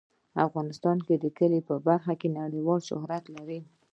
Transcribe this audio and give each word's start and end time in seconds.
افغانستان 0.47 0.97
د 1.23 1.25
کلي 1.37 1.59
په 1.69 1.75
برخه 1.87 2.13
کې 2.19 2.35
نړیوال 2.39 2.79
شهرت 2.89 3.25
لري. 3.35 3.59